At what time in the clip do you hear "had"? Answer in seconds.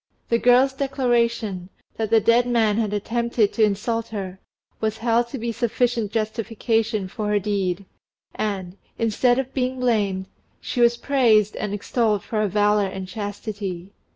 2.77-2.91